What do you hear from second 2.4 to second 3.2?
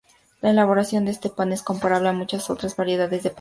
otras variedades de